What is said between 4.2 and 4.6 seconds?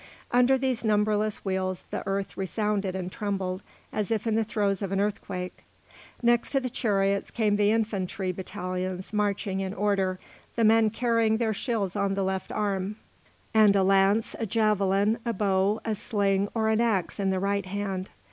in the